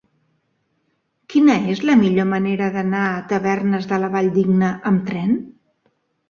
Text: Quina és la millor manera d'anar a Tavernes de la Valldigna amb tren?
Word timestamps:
Quina 1.33 1.57
és 1.73 1.83
la 1.89 1.97
millor 1.99 2.27
manera 2.31 2.71
d'anar 2.77 3.03
a 3.11 3.21
Tavernes 3.35 3.87
de 3.93 4.01
la 4.05 4.11
Valldigna 4.17 4.73
amb 4.95 5.07
tren? 5.13 5.37